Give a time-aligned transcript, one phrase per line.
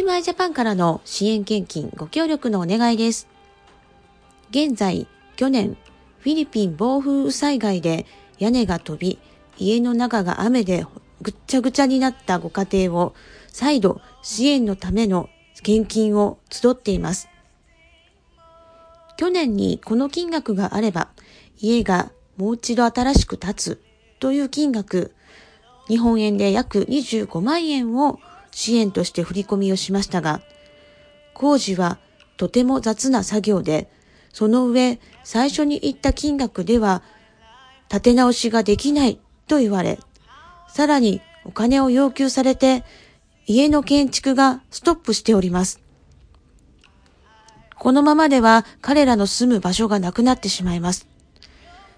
[0.00, 3.28] m i ジャパンからの支援献金ご協力のお願いです。
[4.48, 5.06] 現在、
[5.36, 5.76] 去年、
[6.20, 8.06] フィリピン暴風災害で
[8.38, 9.18] 屋根が飛び、
[9.58, 10.86] 家の中が雨で
[11.20, 13.14] ぐっちゃぐちゃになったご家庭を
[13.48, 15.28] 再度支援のための
[15.62, 17.28] 献金を集っています。
[19.18, 21.08] 去年にこの金額があれば
[21.58, 23.82] 家がもう一度新しく建つ
[24.18, 25.14] という金額、
[25.88, 28.18] 日本円で約25万円を
[28.50, 30.40] 支援として振り込みをしましたが、
[31.34, 31.98] 工事は
[32.36, 33.90] とても雑な作業で、
[34.32, 37.02] その上最初に言った金額では
[37.90, 39.18] 立て直しができない
[39.48, 39.98] と言われ、
[40.68, 42.84] さらにお金を要求されて
[43.46, 45.80] 家の建築がストップしております。
[47.76, 51.08] このままでは彼らの住む場所がなくなってしまいます。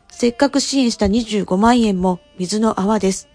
[0.08, 3.28] せっかく支援した25万円も水の泡です。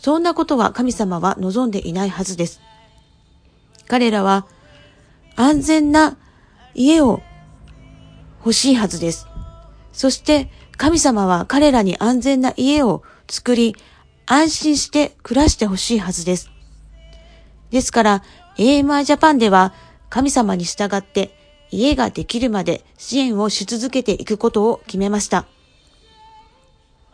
[0.00, 2.60] そんなことは神様は望んでいないはずです。
[3.88, 4.46] 彼らは
[5.36, 6.16] 安全な
[6.74, 7.20] 家を
[8.40, 9.26] 欲しいはずです。
[9.92, 13.74] そして神様は彼らに安全な家を作り、
[14.26, 16.50] 安心して暮らしてほしいはずです。
[17.70, 18.22] ですから、
[18.56, 19.74] AMI ジャパンでは
[20.08, 21.36] 神様に従って
[21.70, 25.46] 家ができるまで支援をし続けていくことを決めました。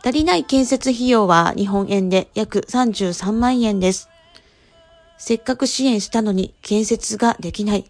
[0.05, 4.07] 足りない建設費用は日本円で約33万円です。
[5.17, 7.89] せっかく支援したのに建設ができない。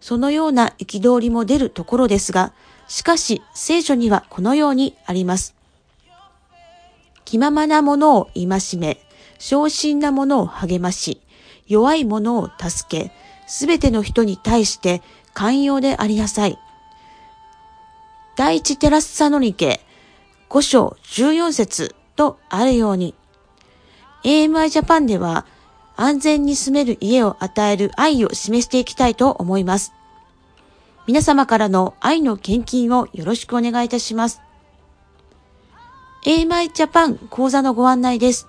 [0.00, 2.52] そのような憤りも出るところですが、
[2.88, 5.54] しかし聖書にはこのようにあります。
[7.24, 8.98] 気ままなものを戒め、
[9.38, 11.20] 昇進なものを励まし、
[11.68, 13.12] 弱い者を助け、
[13.46, 15.02] すべての人に対して
[15.34, 16.58] 寛容でありなさい。
[18.34, 19.86] 第一テラスサノニケ
[20.54, 23.16] 5章14節とあるように、
[24.22, 25.46] AMI ジャパンでは
[25.96, 29.92] 安全に住める家を与える愛を示していきたいと思います。
[31.08, 34.42] 皆様からの愛の献金をよろしくお願いいたします。
[36.24, 38.46] AMI ジャパン講座のご案内です。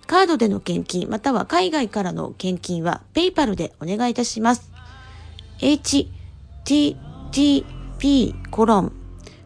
[0.07, 4.71] カードでの献金または海外からの献金は PayPal でお願いいたします。
[5.59, 5.95] http
[8.51, 8.93] コロン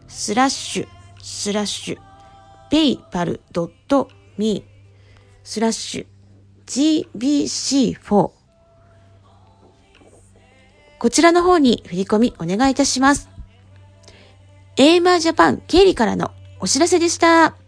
[0.07, 0.87] スラッシュ
[1.21, 1.97] スラッシュ
[2.71, 4.63] paypal.me
[5.43, 6.05] スラッシュ
[7.15, 8.31] gbc4
[10.99, 13.29] こちらの方に振り込みお願いいたします。
[14.77, 17.66] エーマージャパン経理からのお知らせでした。